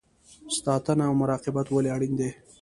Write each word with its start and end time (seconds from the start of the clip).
ساتنه 0.61 1.03
او 1.09 1.13
مراقبت 1.21 1.67
ولې 1.69 1.89
اړین 1.95 2.13
دی؟ 2.19 2.29